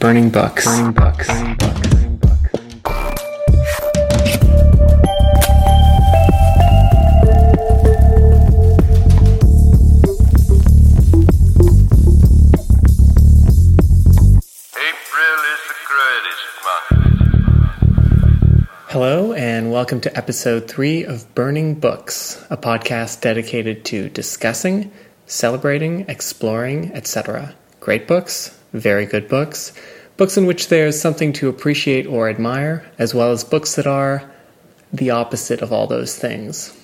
[0.00, 0.64] Burning books.
[0.64, 1.26] Burning books.
[1.26, 1.78] Burning books.
[1.78, 3.98] Burning books.
[14.76, 16.88] April is the greatest month.
[18.88, 24.92] Hello, and welcome to episode three of Burning Books, a podcast dedicated to discussing,
[25.26, 27.54] celebrating, exploring, etc.
[27.80, 29.72] Great books, very good books,
[30.16, 34.30] books in which there's something to appreciate or admire, as well as books that are
[34.92, 36.74] the opposite of all those things.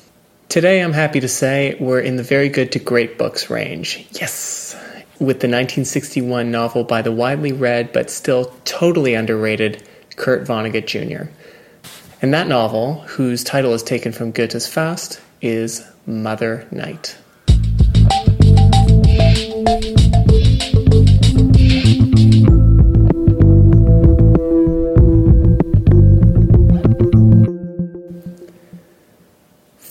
[0.49, 4.07] Today, I'm happy to say we're in the very good to great books range.
[4.13, 4.77] Yes!
[5.19, 9.83] With the 1961 novel by the widely read but still totally underrated
[10.17, 11.31] Kurt Vonnegut Jr.
[12.23, 17.17] And that novel, whose title is taken from Goethe's Faust, is Mother Night.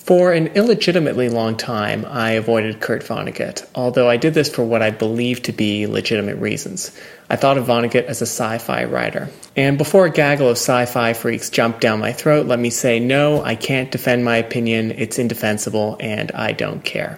[0.04, 4.82] For an illegitimately long time, I avoided Kurt Vonnegut, although I did this for what
[4.82, 6.92] I believed to be legitimate reasons.
[7.30, 9.30] I thought of Vonnegut as a sci fi writer.
[9.56, 13.00] And before a gaggle of sci fi freaks jump down my throat, let me say
[13.00, 17.18] no, I can't defend my opinion, it's indefensible, and I don't care.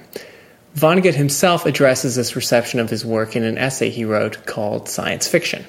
[0.75, 5.28] Vonnegut himself addresses this reception of his work in an essay he wrote called Science
[5.28, 5.66] Fiction.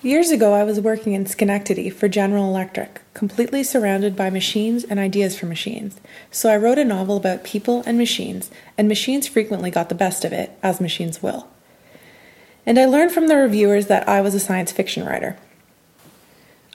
[0.00, 5.00] Years ago, I was working in Schenectady for General Electric, completely surrounded by machines and
[5.00, 6.00] ideas for machines.
[6.30, 10.24] So I wrote a novel about people and machines, and machines frequently got the best
[10.24, 11.48] of it, as machines will.
[12.64, 15.36] And I learned from the reviewers that I was a science fiction writer.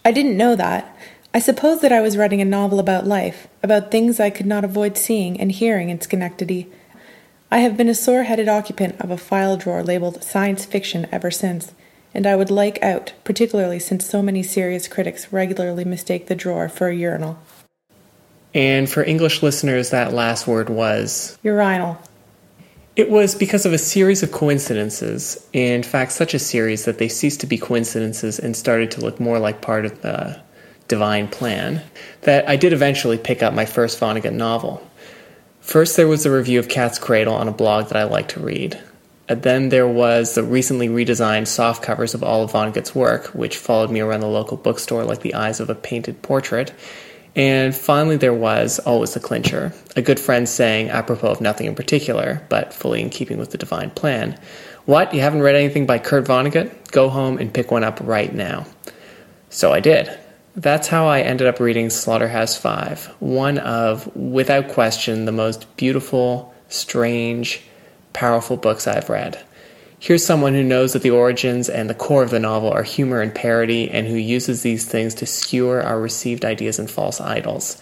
[0.04, 0.94] I didn't know that.
[1.34, 4.66] I supposed that I was writing a novel about life, about things I could not
[4.66, 6.70] avoid seeing and hearing in Schenectady.
[7.50, 11.32] I have been a sore headed occupant of a file drawer labeled science fiction ever
[11.32, 11.72] since
[12.14, 16.70] and I would like out, particularly since so many serious critics regularly mistake the drawer
[16.70, 17.40] for a urinal.
[18.54, 21.98] And for English listeners, that last word was Urinal.
[22.96, 27.08] It was because of a series of coincidences, in fact, such a series that they
[27.08, 30.40] ceased to be coincidences and started to look more like part of the
[30.88, 31.82] divine plan,
[32.22, 34.88] that I did eventually pick up my first Vonnegut novel.
[35.62, 38.40] First, there was a review of Cat's Cradle on a blog that I like to
[38.40, 38.80] read.
[39.30, 43.58] And then there was the recently redesigned soft covers of all of Vonnegut's work, which
[43.58, 46.74] followed me around the local bookstore like the eyes of a painted portrait.
[47.36, 51.74] And finally, there was always the clincher a good friend saying, apropos of nothing in
[51.74, 54.38] particular, but fully in keeping with the divine plan,
[54.86, 56.92] What, you haven't read anything by Kurt Vonnegut?
[56.92, 58.66] Go home and pick one up right now.
[59.50, 60.10] So I did.
[60.56, 66.54] That's how I ended up reading Slaughterhouse Five, one of, without question, the most beautiful,
[66.68, 67.62] strange,
[68.14, 69.44] powerful books I've read.
[70.00, 73.22] Here's someone who knows that the origins and the core of the novel are humor
[73.22, 77.82] and parody, and who uses these things to skewer our received ideas and false idols.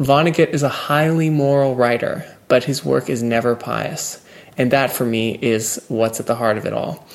[0.00, 4.24] Vonnegut is a highly moral writer, but his work is never pious,
[4.56, 7.06] and that for me is what's at the heart of it all.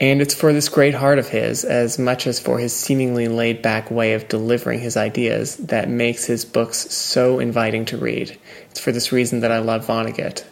[0.00, 3.62] And it's for this great heart of his, as much as for his seemingly laid
[3.62, 8.38] back way of delivering his ideas, that makes his books so inviting to read.
[8.70, 10.44] It's for this reason that I love Vonnegut.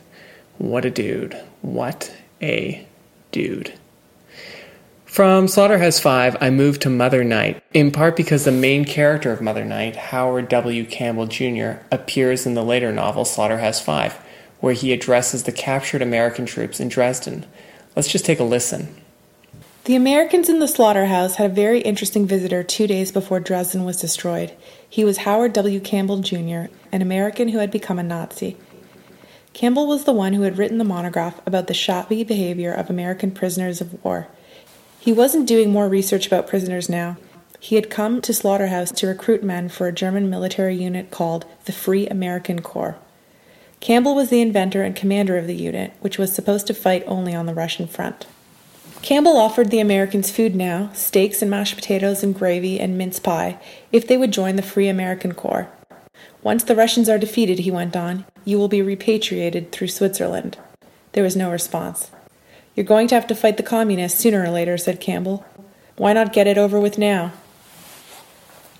[0.59, 1.37] What a dude.
[1.63, 2.87] What a
[3.31, 3.75] dude.
[5.05, 9.41] From Slaughterhouse 5, I moved to Mother Night, in part because the main character of
[9.41, 10.85] Mother Night, Howard W.
[10.85, 14.15] Campbell Jr., appears in the later novel Slaughterhouse 5,
[14.61, 17.47] where he addresses the captured American troops in Dresden.
[17.95, 18.95] Let's just take a listen.
[19.85, 24.01] The Americans in the slaughterhouse had a very interesting visitor two days before Dresden was
[24.01, 24.53] destroyed.
[24.87, 25.81] He was Howard W.
[25.81, 28.57] Campbell Jr., an American who had become a Nazi.
[29.57, 33.31] Campbell was the one who had written the monograph about the shabby behavior of American
[33.31, 34.29] prisoners of war.
[35.01, 37.17] He wasn't doing more research about prisoners now.
[37.59, 41.73] He had come to Slaughterhouse to recruit men for a German military unit called the
[41.73, 42.99] Free American Corps.
[43.81, 47.35] Campbell was the inventor and commander of the unit, which was supposed to fight only
[47.35, 48.27] on the Russian front.
[49.01, 53.59] Campbell offered the Americans food now steaks and mashed potatoes and gravy and mince pie
[53.91, 55.71] if they would join the Free American Corps.
[56.43, 60.57] Once the Russians are defeated, he went on, you will be repatriated through Switzerland.
[61.13, 62.11] There was no response.
[62.75, 65.45] You're going to have to fight the communists sooner or later, said Campbell.
[65.97, 67.33] Why not get it over with now?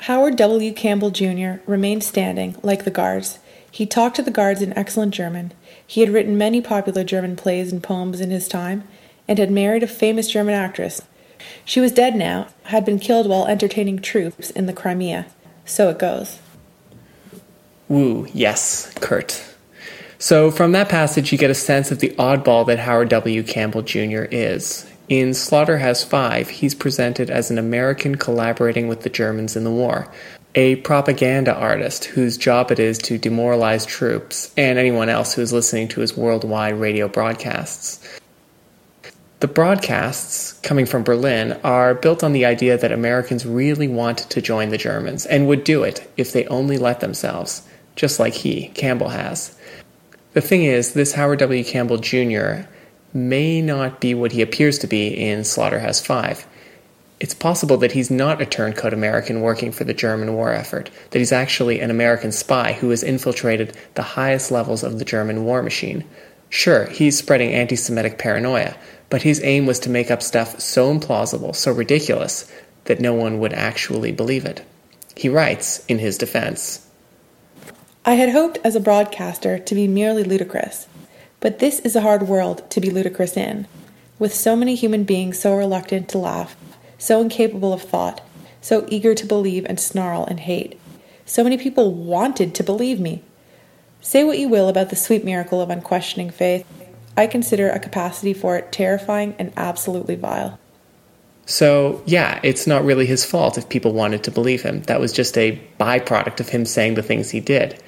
[0.01, 0.73] Howard W.
[0.73, 1.63] Campbell Jr.
[1.67, 3.39] remained standing, like the guards.
[3.71, 5.53] He talked to the guards in excellent German.
[5.85, 8.85] He had written many popular German plays and poems in his time,
[9.27, 11.03] and had married a famous German actress.
[11.65, 15.27] She was dead now, had been killed while entertaining troops in the Crimea.
[15.65, 16.39] So it goes.
[17.89, 19.43] Woo, yes, Kurt.
[20.19, 23.43] So, from that passage, you get a sense of the oddball that Howard W.
[23.43, 24.25] Campbell Jr.
[24.31, 24.91] is.
[25.09, 30.11] In Slaughterhouse 5, he's presented as an American collaborating with the Germans in the war,
[30.57, 35.53] a propaganda artist whose job it is to demoralize troops and anyone else who is
[35.53, 38.01] listening to his worldwide radio broadcasts.
[39.39, 44.41] The broadcasts, coming from Berlin, are built on the idea that Americans really want to
[44.41, 47.63] join the Germans and would do it if they only let themselves,
[47.97, 49.59] just like he, Campbell, has.
[50.35, 51.65] The thing is, this Howard W.
[51.65, 52.69] Campbell Jr
[53.17, 56.47] may not be what he appears to be in Slaughterhouse 5.
[57.19, 61.19] It's possible that he's not a turncoat American working for the German war effort, that
[61.19, 65.63] he's actually an American spy who has infiltrated the highest levels of the German war
[65.63, 66.05] machine.
[66.51, 68.77] Sure, he's spreading anti Semitic paranoia,
[69.09, 72.53] but his aim was to make up stuff so implausible, so ridiculous,
[72.85, 74.63] that no one would actually believe it.
[75.17, 76.86] He writes, in his defense
[78.07, 80.87] I had hoped as a broadcaster to be merely ludicrous
[81.41, 83.67] but this is a hard world to be ludicrous in,
[84.19, 86.57] with so many human beings so reluctant to laugh,
[86.99, 88.21] so incapable of thought,
[88.61, 90.77] so eager to believe and snarl and hate.
[91.25, 93.23] So many people wanted to believe me.
[94.01, 96.67] Say what you will about the sweet miracle of unquestioning faith,
[97.17, 100.59] I consider a capacity for it terrifying and absolutely vile.
[101.45, 104.83] So, yeah, it's not really his fault if people wanted to believe him.
[104.83, 107.81] That was just a byproduct of him saying the things he did.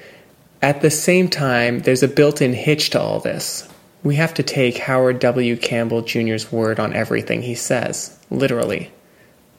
[0.61, 3.69] At the same time, there's a built in hitch to all this.
[4.03, 5.57] We have to take Howard W.
[5.57, 8.91] Campbell Jr.'s word on everything he says, literally.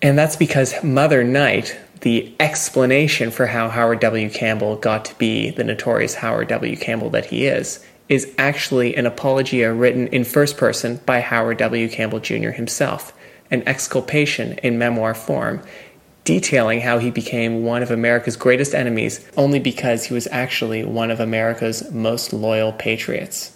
[0.02, 4.30] And that's because Mother Night, the explanation for how Howard W.
[4.30, 6.76] Campbell got to be the notorious Howard W.
[6.76, 11.88] Campbell that he is, is actually an apologia written in first person by Howard W.
[11.88, 12.50] Campbell Jr.
[12.50, 13.14] himself,
[13.52, 15.62] an exculpation in memoir form
[16.24, 21.12] detailing how he became one of America's greatest enemies only because he was actually one
[21.12, 23.56] of America's most loyal patriots.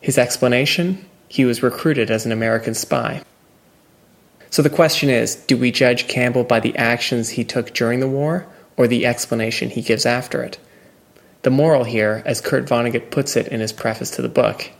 [0.00, 1.04] His explanation?
[1.28, 3.22] He was recruited as an American spy.
[4.50, 8.08] So the question is do we judge Campbell by the actions he took during the
[8.08, 8.46] war
[8.76, 10.58] or the explanation he gives after it?
[11.42, 14.70] The moral here, as Kurt Vonnegut puts it in his preface to the book,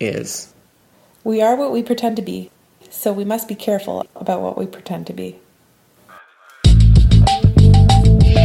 [0.00, 0.52] is
[1.22, 2.50] We are what we pretend to be,
[2.90, 5.38] so we must be careful about what we pretend to be.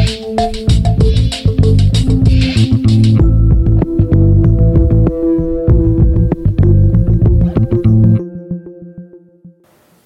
[0.10, 0.16] The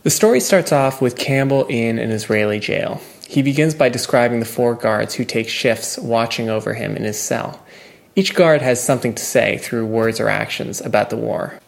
[0.09, 2.99] story starts off with Campbell in an Israeli jail.
[3.29, 7.17] He begins by describing the four guards who take shifts watching over him in his
[7.17, 7.63] cell.
[8.13, 11.61] Each guard has something to say through words or actions about the war.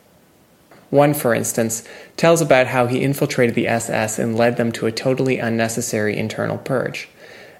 [0.90, 4.92] One, for instance, tells about how he infiltrated the SS and led them to a
[4.92, 7.08] totally unnecessary internal purge.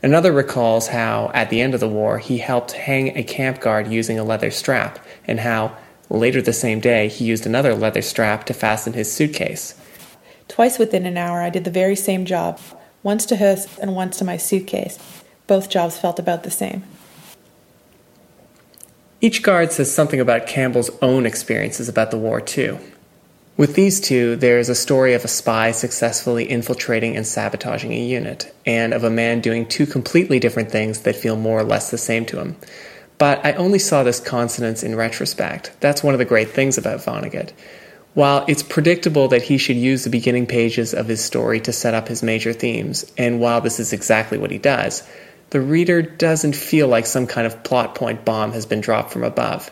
[0.06, 3.88] Another recalls how, at the end of the war, he helped hang a camp guard
[3.88, 5.76] using a leather strap, and how,
[6.12, 9.74] later the same day, he used another leather strap to fasten his suitcase.
[10.48, 12.60] Twice within an hour, I did the very same job,
[13.02, 15.00] once to his and once to my suitcase.
[15.48, 16.84] Both jobs felt about the same.
[19.22, 22.78] Each guard says something about Campbell's own experiences about the war, too.
[23.58, 28.06] With these two, there is a story of a spy successfully infiltrating and sabotaging a
[28.06, 31.90] unit, and of a man doing two completely different things that feel more or less
[31.90, 32.58] the same to him.
[33.18, 35.72] But I only saw this consonance in retrospect.
[35.80, 37.54] That's one of the great things about Vonnegut.
[38.14, 41.94] While it's predictable that he should use the beginning pages of his story to set
[41.94, 45.08] up his major themes, and while this is exactly what he does,
[45.52, 49.24] the reader doesn't feel like some kind of plot point bomb has been dropped from
[49.24, 49.72] above.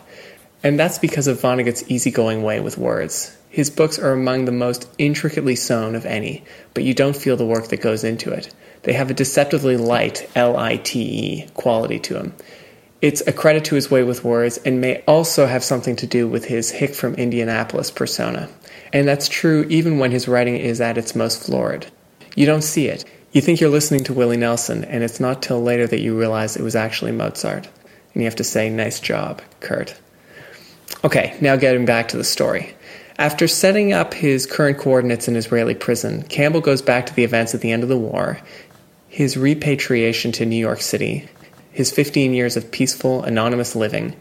[0.62, 3.36] And that's because of Vonnegut's easygoing way with words.
[3.54, 6.42] His books are among the most intricately sewn of any,
[6.74, 8.52] but you don't feel the work that goes into it.
[8.82, 12.34] They have a deceptively light, L I T E, quality to them.
[13.00, 16.26] It's a credit to his way with words and may also have something to do
[16.26, 18.48] with his hick from Indianapolis persona.
[18.92, 21.86] And that's true even when his writing is at its most florid.
[22.34, 23.04] You don't see it.
[23.30, 26.56] You think you're listening to Willie Nelson, and it's not till later that you realize
[26.56, 27.68] it was actually Mozart.
[28.14, 29.94] And you have to say, nice job, Kurt.
[31.04, 32.74] Okay, now getting back to the story.
[33.16, 37.54] After setting up his current coordinates in Israeli prison, Campbell goes back to the events
[37.54, 38.40] at the end of the war,
[39.08, 41.28] his repatriation to New York City,
[41.70, 44.16] his 15 years of peaceful, anonymous living,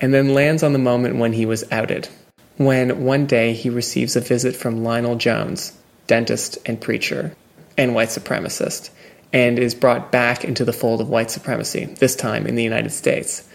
[0.00, 2.08] and then lands on the moment when he was outed.
[2.56, 7.36] When one day he receives a visit from Lionel Jones, dentist and preacher,
[7.76, 8.88] and white supremacist,
[9.34, 12.90] and is brought back into the fold of white supremacy, this time in the United
[12.90, 13.46] States.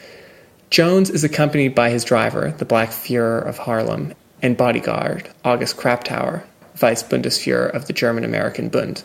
[0.69, 6.43] Jones is accompanied by his driver, the Black Fuhrer of Harlem, and bodyguard August Krapptauer,
[6.75, 9.03] Vice Bundesfuhrer of the German American Bund.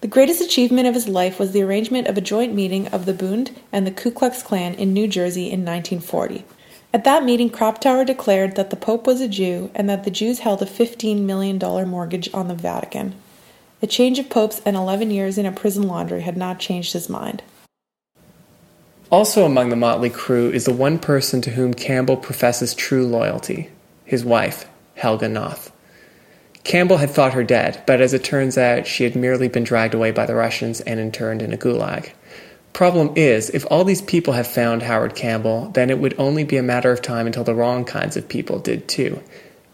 [0.00, 3.12] The greatest achievement of his life was the arrangement of a joint meeting of the
[3.12, 6.44] Bund and the Ku Klux Klan in New Jersey in 1940.
[6.94, 10.38] At that meeting, Krapptauer declared that the Pope was a Jew and that the Jews
[10.40, 11.58] held a $15 million
[11.88, 13.14] mortgage on the Vatican.
[13.82, 17.08] A change of popes and 11 years in a prison laundry had not changed his
[17.08, 17.42] mind.
[19.10, 23.70] Also among the motley crew is the one person to whom Campbell professes true loyalty
[24.08, 25.70] his wife, Helga Noth.
[26.64, 29.92] Campbell had thought her dead, but as it turns out, she had merely been dragged
[29.92, 32.12] away by the Russians and interned in a gulag.
[32.72, 36.56] Problem is, if all these people have found Howard Campbell, then it would only be
[36.56, 39.22] a matter of time until the wrong kinds of people did too.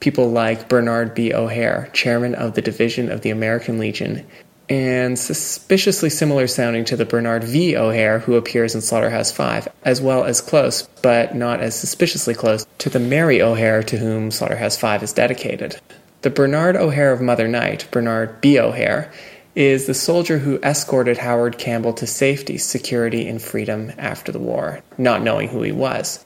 [0.00, 1.32] People like Bernard B.
[1.32, 4.26] O'Hare, chairman of the Division of the American Legion,
[4.68, 7.76] and suspiciously similar sounding to the Bernard V.
[7.76, 12.66] O'Hare who appears in Slaughterhouse 5, as well as close, but not as suspiciously close,
[12.78, 15.80] to the Mary O'Hare to whom Slaughterhouse 5 is dedicated.
[16.22, 18.58] The Bernard O'Hare of Mother Night, Bernard B.
[18.58, 19.12] O'Hare,
[19.54, 24.80] is the soldier who escorted Howard Campbell to safety, security, and freedom after the war,
[24.98, 26.24] not knowing who he was.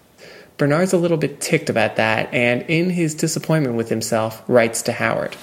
[0.57, 4.93] Bernard's a little bit ticked about that, and in his disappointment with himself, writes to
[4.93, 5.37] Howard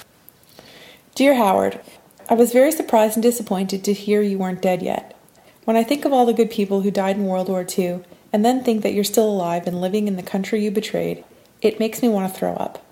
[1.14, 1.80] Dear Howard,
[2.28, 5.16] I was very surprised and disappointed to hear you weren't dead yet.
[5.64, 8.00] When I think of all the good people who died in World War II,
[8.32, 11.24] and then think that you're still alive and living in the country you betrayed,
[11.62, 12.84] it makes me want to throw up.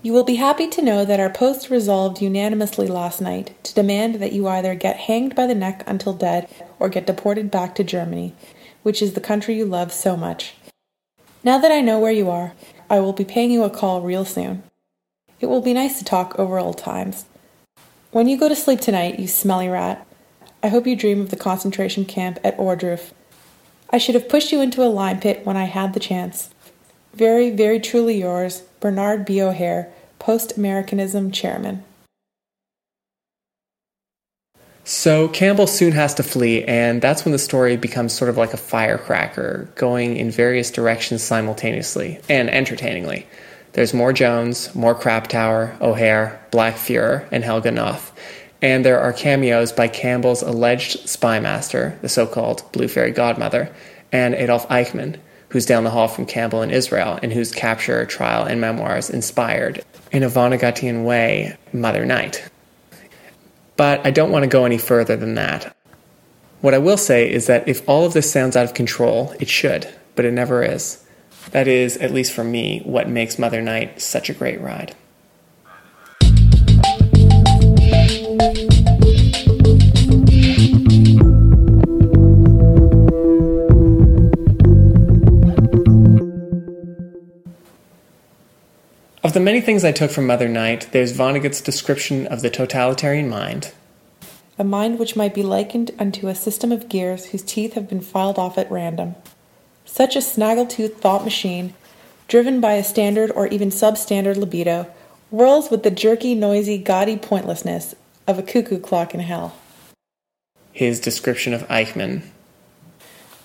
[0.00, 4.16] You will be happy to know that our post resolved unanimously last night to demand
[4.16, 7.84] that you either get hanged by the neck until dead or get deported back to
[7.84, 8.34] Germany,
[8.82, 10.54] which is the country you love so much.
[11.44, 12.52] Now that I know where you are,
[12.88, 14.62] I will be paying you a call real soon.
[15.40, 17.26] It will be nice to talk over old times.
[18.10, 20.06] When you go to sleep tonight, you smelly rat,
[20.62, 23.12] I hope you dream of the concentration camp at Ohrdruf.
[23.90, 26.48] I should have pushed you into a lime pit when I had the chance.
[27.12, 29.42] Very, very truly yours, Bernard B.
[29.42, 31.84] O'Hare, Post Americanism Chairman.
[34.84, 38.54] So Campbell soon has to flee, and that's when the story becomes sort of like
[38.54, 43.26] a firecracker, going in various directions simultaneously and entertainingly.
[43.78, 48.10] There's more Jones, more Krapptauer, O'Hare, Black Fuhrer, and Helga Noth.
[48.60, 53.72] And there are cameos by Campbell's alleged spy master, the so called Blue Fairy Godmother,
[54.10, 55.20] and Adolf Eichmann,
[55.50, 59.84] who's down the hall from Campbell in Israel, and whose capture, trial, and memoirs inspired,
[60.10, 62.50] in a Vonnegutian way, Mother Night.
[63.76, 65.76] But I don't want to go any further than that.
[66.62, 69.48] What I will say is that if all of this sounds out of control, it
[69.48, 71.04] should, but it never is.
[71.50, 74.94] That is, at least for me, what makes Mother Night such a great ride.
[89.24, 93.28] Of the many things I took from Mother Night, there's Vonnegut's description of the totalitarian
[93.28, 93.72] mind.
[94.58, 98.00] A mind which might be likened unto a system of gears whose teeth have been
[98.00, 99.16] filed off at random.
[99.90, 101.74] Such a snaggletooth thought machine,
[102.28, 104.86] driven by a standard or even substandard libido,
[105.30, 107.94] whirls with the jerky, noisy, gaudy pointlessness
[108.26, 109.56] of a cuckoo clock in hell.
[110.72, 112.22] His description of Eichmann.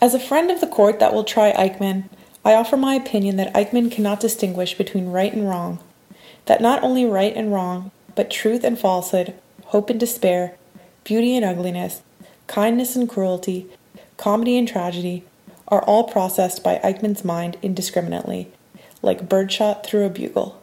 [0.01, 2.09] As a friend of the court that will try Eichmann,
[2.45, 5.79] I offer my opinion that Eichmann cannot distinguish between right and wrong,
[6.45, 9.33] that not only right and wrong, but truth and falsehood,
[9.67, 10.55] hope and despair,
[11.05, 12.01] beauty and ugliness,
[12.47, 13.65] kindness and cruelty,
[14.17, 15.23] comedy and tragedy,
[15.73, 18.47] are all processed by Eichmann's mind indiscriminately,
[19.01, 20.61] like birdshot through a bugle.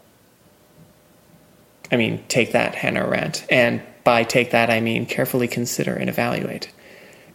[1.90, 3.44] I mean, take that, Hannah Arendt.
[3.50, 6.70] And by take that, I mean carefully consider and evaluate.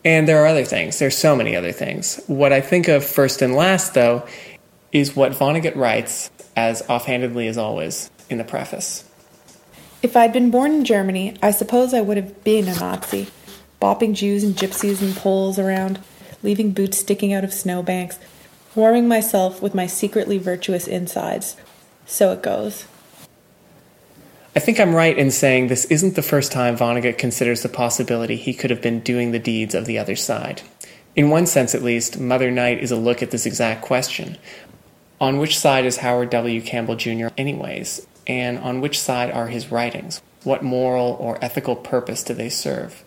[0.05, 0.99] And there are other things.
[0.99, 2.23] There's so many other things.
[2.27, 4.25] What I think of first and last, though,
[4.93, 9.03] is what Vonnegut writes, as offhandedly as always, in the preface.
[10.01, 13.27] If I'd been born in Germany, I suppose I would have been a Nazi,
[13.81, 15.99] bopping Jews and gypsies and Poles around,
[16.45, 18.19] leaving boots sticking out of snowbanks,
[18.75, 21.57] warming myself with my secretly virtuous insides.
[22.05, 22.85] So it goes.
[24.55, 28.37] I think I'm right in saying this isn't the first time Vonnegut considers the possibility
[28.37, 30.61] he could have been doing the deeds of the other side.
[31.15, 34.37] In one sense, at least, Mother Night is a look at this exact question.
[35.19, 36.61] On which side is Howard W.
[36.61, 38.05] Campbell Jr., anyways?
[38.27, 40.21] And on which side are his writings?
[40.43, 43.03] What moral or ethical purpose do they serve?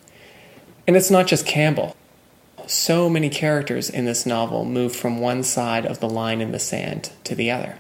[0.87, 1.95] And it's not just Campbell
[2.70, 6.58] so many characters in this novel move from one side of the line in the
[6.58, 7.78] sand to the other.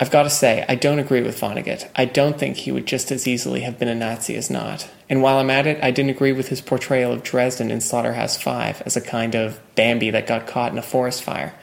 [0.00, 1.88] I've got to say, I don't agree with Vonnegut.
[1.94, 4.90] I don't think he would just as easily have been a Nazi as not.
[5.08, 8.36] And while I'm at it, I didn't agree with his portrayal of Dresden in Slaughterhouse
[8.36, 11.54] 5 as a kind of Bambi that got caught in a forest fire.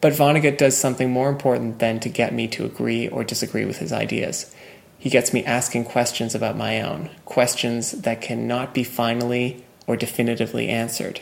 [0.00, 3.78] But Vonnegut does something more important than to get me to agree or disagree with
[3.78, 4.52] his ideas.
[4.98, 10.68] He gets me asking questions about my own, questions that cannot be finally or definitively
[10.68, 11.20] answered.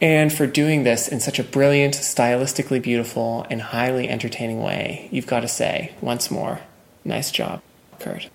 [0.00, 5.08] And for doing this in such a brilliant, stylistically beautiful, and highly entertaining way.
[5.10, 6.60] You've got to say, once more,
[7.04, 7.62] nice job,
[7.98, 8.28] Kurt.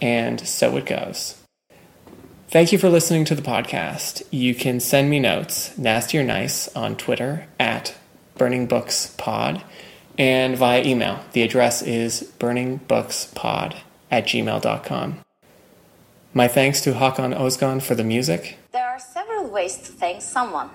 [0.00, 1.36] And so it goes.
[2.48, 4.22] Thank you for listening to the podcast.
[4.30, 7.94] You can send me notes, nasty or nice, on Twitter at
[8.36, 9.62] burningbookspod
[10.18, 11.24] and via email.
[11.32, 13.76] The address is burningbookspod
[14.10, 15.20] at gmail.com.
[16.32, 18.56] My thanks to Hakan Ozgan for the music.
[19.40, 20.68] Several ways to thank someone.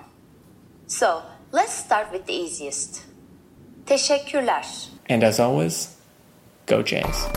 [0.88, 3.04] So, let's start with the easiest.
[3.84, 4.64] Teşekkürler.
[5.08, 5.94] And as always,
[6.66, 7.28] go Jays.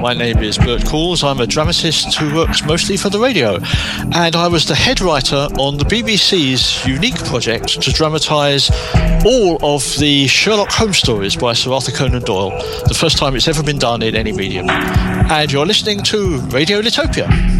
[0.00, 1.24] My name is Bert Coules.
[1.24, 3.58] I'm a dramatist who works mostly for the radio,
[4.14, 8.70] and I was the head writer on the BBC's unique project to dramatise
[9.26, 12.50] all of the Sherlock Holmes stories by Sir Arthur Conan Doyle,
[12.86, 14.70] the first time it's ever been done in any medium.
[14.70, 17.57] And you're listening to Radio Litopia.